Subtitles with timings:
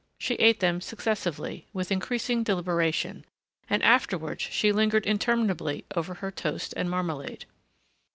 [0.17, 3.23] She ate them successively, with increasing deliberation,
[3.69, 7.45] and afterwards she lingered interminably over her toast and marmalade.